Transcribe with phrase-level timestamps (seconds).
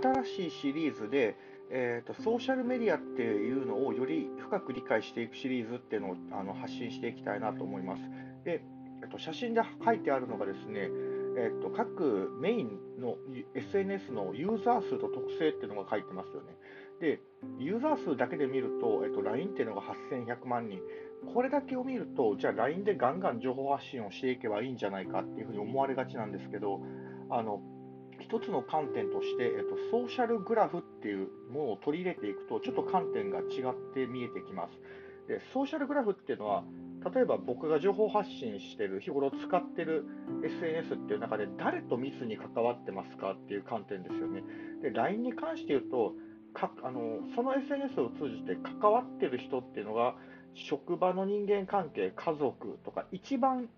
[0.00, 1.36] 新しいシリーズで、
[1.70, 8.02] えーと、ソーシャルメディアっていうのをより深く理解していくシリーズっていうのをあの発信していきたいなと思います。
[8.44, 8.62] で、
[9.02, 10.88] えっと、写真で書いてあるのがですね、
[11.38, 13.16] えっと、各メインの
[13.54, 16.56] SNS のユーザー数と特性っていうのが書いてますよね。
[17.00, 17.20] で、
[17.58, 20.80] ユーザー数だけで見ると、えっと、LINE っていうのが8100万人。
[21.34, 26.80] これだけを見ると、じゃあ LINE でガンガン情報発信をしていけばいいんじゃないかっていうふうに思われがちなんですけど、
[27.30, 27.60] あの
[28.32, 34.72] 一つの観点として、えっと、ソーシャルグラフっていうものを取り入れていくと、ちょっと観点が違って見えてきます。
[35.28, 36.64] でソーシャルグラフっていうのは、
[37.14, 40.06] 例えば僕が情報発信してる、日頃使ってる
[40.42, 44.42] SNS っていう中で、誰と密に関わってますかっていう観点ですよね。
[44.80, 46.14] で、LINE に関して言うと、
[46.54, 50.14] かあのその SNS を通じて関わってる人っていうのが、
[50.54, 53.68] 職場の人間関係、家族とか、一番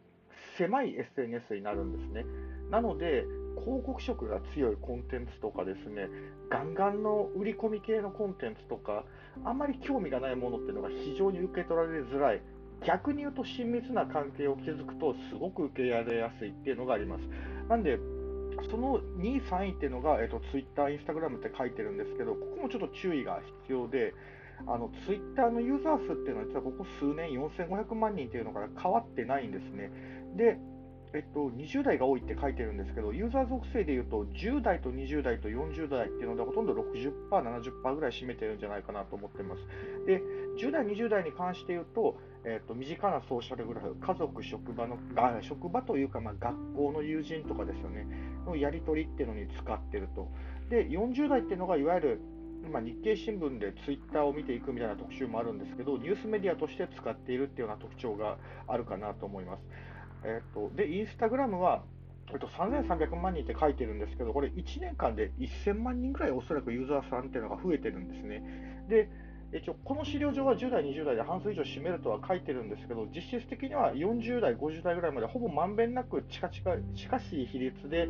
[0.56, 2.24] 狭い SNS になるんですね。
[2.70, 3.24] なので、
[3.64, 6.08] 広告色が強いコンテンツとかですね、
[6.50, 9.04] ガンガンの売り込み系のコンテンツとか、
[9.44, 12.42] あんまり興味がないものっていうのが非常に受け取られづらい。
[12.86, 17.22] 逆に言うと親密な関係を築くとすごく受け入れやすいっていうのがあります。
[17.68, 17.98] なんで、
[18.70, 24.14] その2位、3位っていうのが、えっと、Twitter、Instagram って書いてるんですけど、ここもちょっと注意が必要で、
[24.66, 29.90] あの Twitter のユーザー数っていうのは、実はここ数年4500万人っていうのから変わってないんですね。
[30.36, 30.58] で、
[31.14, 39.62] えっと、20代が多いって書いてるんですけど、ユーザー属性でいうと、10代と20代と40代っていうので、ほとんど60%、70%ぐらい占めてるんじゃないかなと思ってます。
[40.06, 40.20] で、
[40.58, 48.08] 10代、20代に関して言うと、えっと、身近なソーシャルグラフ、家族、職場の、あ職場というか、まあ、学校の友人とかですよね、
[48.44, 50.28] のやり取りっていうのに使ってると。
[50.68, 52.20] で、40代っていうのが、いわゆる、
[52.72, 59.62] ま、日経新聞でツイッターを見ていくみたいな特集もあるんですけど、ニュースメディアとして使っているっていうような特徴があるかなと思います。
[60.24, 61.82] えっと、で、インスタグラムは、
[62.32, 68.42] えっと、3300万人って書いてるんですけど、これ1年間で1000万人ぐらいおそらくユーザーさんっていうのが増えてるんですね。
[68.88, 69.08] で、
[69.52, 78.08] 一応この資料上は10代、20代で半数以上占めるとは書いてるんですけど、実質的には40代、50代ぐらいまでほぼまんべんなく近々近しい比率で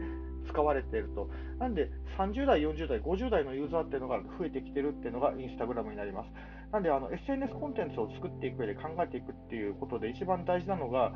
[0.48, 1.28] 使われていると。
[1.58, 6.30] なんで、30代、40代、50代のユーザーっていうのが増えてきてるっていうのがインスタグラムになります。
[6.72, 11.12] なんで、あの SNS コンテンツを作っていく上で考えていくっていうことで、一番大事なのが、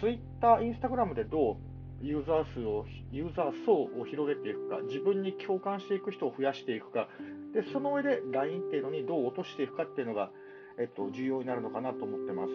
[0.00, 1.56] ツイッター、インスタグラムでどう
[2.02, 7.08] ユーザー数を、ユーザー層を広げていくか、自分に共感していく人を増やしていくか、
[7.54, 10.30] でその上で LINE っていうのにどう落としていくかっていうのが、
[10.78, 12.52] えっと、重要になるのかなと思ってます。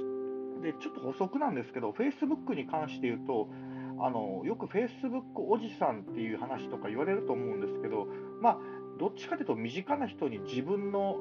[0.61, 3.49] で、ちょっと補足なんですけど、Facebook に関して言うと、
[4.03, 8.07] あのよく Facebook おじさんっていう話とか言われると思うんですけど、
[8.41, 8.57] まあ、
[8.99, 11.17] どっちかというと身近な人に自分の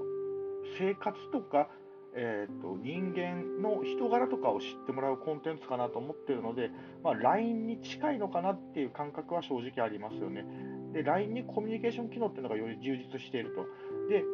[0.78, 1.69] 生活とか
[2.15, 6.71] えーと、人間の人柄とかを知ってもらうコンテンツかなと思っているので、
[7.04, 10.44] まあ、LINE に近いのかなっていう感覚は正直ありますよね。
[10.93, 13.65] で、LINE にコミュニケーション機能っていうのがより充実していると。
[14.09, 14.25] で、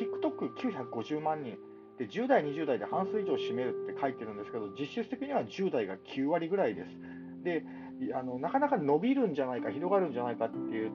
[0.00, 1.56] TikTok950 万人。
[1.98, 6.88] で、10代、20代で半数以上占めるって書いてるんですけど、実質的には10代が9割ぐらいです。
[7.44, 7.64] で、
[8.14, 10.90] あのなかなか伸びるんじゃないか、広がるんじゃないかっていう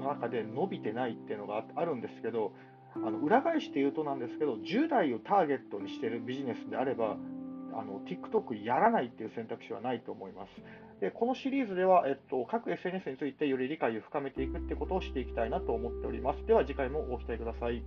[0.00, 2.52] 中で伸びてないっていうのがあるんですけど、
[2.96, 7.16] あの裏返して言うとなんですけど、10代をターゲットにしているビジネスであれば、
[7.72, 10.50] あの TikTok やらないっていう選択肢はないと思います。
[11.00, 16.44] でこのシリーズでは、えっと、各 SNS についてより理解を深めていくってことをしていきたいなと思っております。
[16.46, 17.82] では次回もご期待ください。